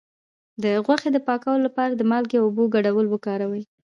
[0.63, 3.63] د غوښې د پاکوالي لپاره د مالګې او اوبو ګډول وکاروئ